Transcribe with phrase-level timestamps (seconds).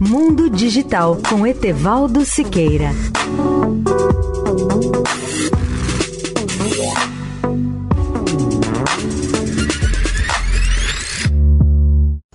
[0.00, 2.90] Mundo Digital com Etevaldo Siqueira.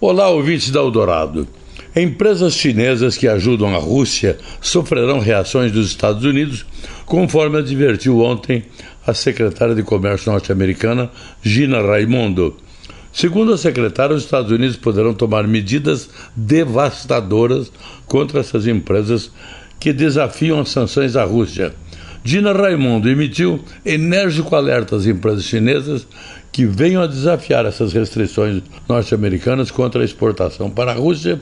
[0.00, 1.48] Olá, ouvintes da Eldorado.
[1.96, 6.64] Empresas chinesas que ajudam a Rússia sofrerão reações dos Estados Unidos,
[7.04, 8.66] conforme advertiu ontem
[9.04, 11.10] a secretária de Comércio norte-americana,
[11.42, 12.56] Gina Raimondo.
[13.18, 17.72] Segundo a secretária, os Estados Unidos poderão tomar medidas devastadoras
[18.06, 19.32] contra essas empresas
[19.80, 21.74] que desafiam as sanções à Rússia.
[22.22, 26.06] Dina Raimondo emitiu enérgico alerta às empresas chinesas
[26.52, 31.40] que venham a desafiar essas restrições norte-americanas contra a exportação para a Rússia,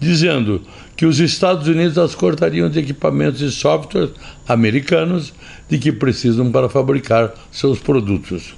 [0.00, 0.62] dizendo
[0.96, 4.12] que os Estados Unidos as cortariam de equipamentos e softwares
[4.48, 5.34] americanos
[5.68, 8.54] de que precisam para fabricar seus produtos.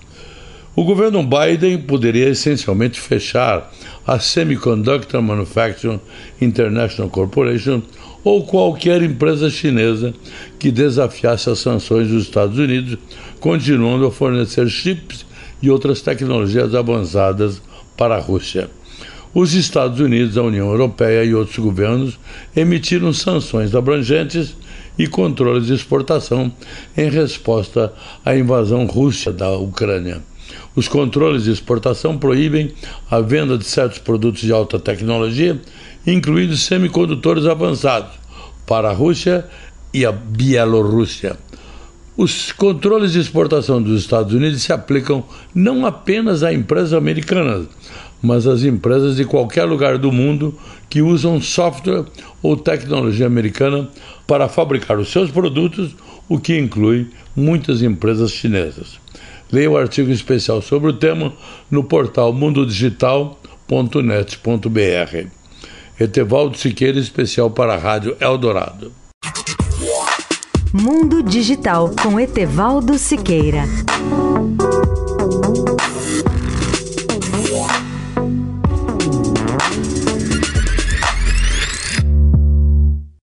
[0.77, 3.73] O governo Biden poderia essencialmente fechar
[4.07, 6.01] a Semiconductor Manufacturing
[6.41, 7.83] International Corporation
[8.23, 10.15] ou qualquer empresa chinesa
[10.61, 12.97] que desafiasse as sanções dos Estados Unidos,
[13.41, 15.27] continuando a fornecer chips
[15.61, 17.61] e outras tecnologias avançadas
[17.97, 18.71] para a Rússia.
[19.35, 22.17] Os Estados Unidos, a União Europeia e outros governos
[22.55, 24.57] emitiram sanções abrangentes
[24.97, 26.53] e controles de exportação
[26.97, 27.93] em resposta
[28.25, 30.30] à invasão russa da Ucrânia.
[30.75, 32.73] Os controles de exportação proíbem
[33.11, 35.61] a venda de certos produtos de alta tecnologia,
[36.07, 38.13] incluindo semicondutores avançados,
[38.67, 39.47] para a Rússia
[39.93, 41.37] e a Bielorrússia.
[42.17, 47.67] Os controles de exportação dos Estados Unidos se aplicam não apenas a empresas americanas,
[48.23, 50.55] mas às empresas de qualquer lugar do mundo
[50.89, 52.05] que usam software
[52.43, 53.89] ou tecnologia americana
[54.27, 55.95] para fabricar os seus produtos,
[56.29, 59.01] o que inclui muitas empresas chinesas.
[59.53, 61.33] Leia o artigo especial sobre o tema
[61.71, 65.27] no portal mundodigital.net.br.
[65.99, 68.93] Etevaldo Siqueira, especial para a Rádio Eldorado.
[70.73, 73.65] Mundo Digital com Etevaldo Siqueira.